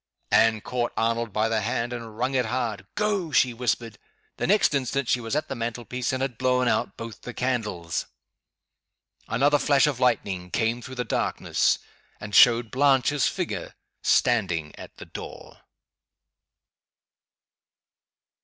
Anne 0.31 0.61
caught 0.61 0.91
Arnold 0.97 1.31
by 1.31 1.47
the 1.47 1.61
hand 1.61 1.93
and 1.93 2.17
wrung 2.17 2.33
it 2.33 2.47
hard. 2.47 2.87
"Go!" 2.95 3.31
she 3.31 3.53
whispered. 3.53 3.99
The 4.37 4.47
next 4.47 4.73
instant 4.73 5.07
she 5.07 5.21
was 5.21 5.35
at 5.35 5.47
the 5.47 5.53
mantle 5.53 5.85
piece, 5.85 6.11
and 6.11 6.23
had 6.23 6.39
blown 6.39 6.67
out 6.67 6.97
both 6.97 7.21
the 7.21 7.35
candles. 7.35 8.07
Another 9.27 9.59
flash 9.59 9.85
of 9.85 9.99
lightning 9.99 10.49
came 10.49 10.81
through 10.81 10.95
the 10.95 11.05
darkness, 11.05 11.77
and 12.19 12.33
showed 12.33 12.71
Blanche's 12.71 13.27
figure 13.27 13.75
standing 14.01 14.73
at 14.75 14.97
the 14.97 15.05
door. 15.05 15.59